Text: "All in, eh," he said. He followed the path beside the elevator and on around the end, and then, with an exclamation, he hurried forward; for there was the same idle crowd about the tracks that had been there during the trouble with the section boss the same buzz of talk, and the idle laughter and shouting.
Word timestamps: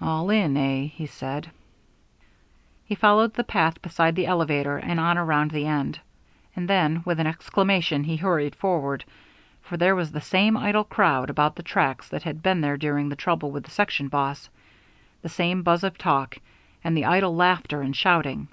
"All 0.00 0.28
in, 0.28 0.56
eh," 0.56 0.86
he 0.86 1.06
said. 1.06 1.48
He 2.84 2.96
followed 2.96 3.34
the 3.34 3.44
path 3.44 3.80
beside 3.80 4.16
the 4.16 4.26
elevator 4.26 4.76
and 4.76 4.98
on 4.98 5.16
around 5.16 5.52
the 5.52 5.66
end, 5.68 6.00
and 6.56 6.68
then, 6.68 7.02
with 7.04 7.20
an 7.20 7.28
exclamation, 7.28 8.02
he 8.02 8.16
hurried 8.16 8.56
forward; 8.56 9.04
for 9.62 9.76
there 9.76 9.94
was 9.94 10.10
the 10.10 10.20
same 10.20 10.56
idle 10.56 10.82
crowd 10.82 11.30
about 11.30 11.54
the 11.54 11.62
tracks 11.62 12.08
that 12.08 12.24
had 12.24 12.42
been 12.42 12.60
there 12.60 12.76
during 12.76 13.08
the 13.08 13.14
trouble 13.14 13.52
with 13.52 13.62
the 13.62 13.70
section 13.70 14.08
boss 14.08 14.50
the 15.22 15.28
same 15.28 15.62
buzz 15.62 15.84
of 15.84 15.96
talk, 15.96 16.38
and 16.82 16.96
the 16.96 17.04
idle 17.04 17.36
laughter 17.36 17.80
and 17.80 17.94
shouting. 17.94 18.48